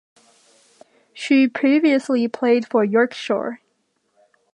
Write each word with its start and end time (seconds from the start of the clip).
She 1.13 1.47
previously 1.47 2.27
played 2.27 2.67
for 2.67 2.83
Yorkshire. 2.83 3.61